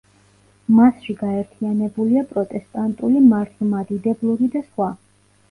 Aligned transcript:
მასში 0.77 1.13
გაერთიანებულია 1.19 2.23
პროტესტანტული, 2.31 3.23
მართლმადიდებლური 3.35 4.53
და 4.59 4.65
სხვა. 4.73 4.91